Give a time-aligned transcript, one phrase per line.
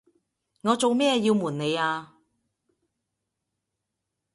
[0.63, 2.15] 我做咩要暪你呀？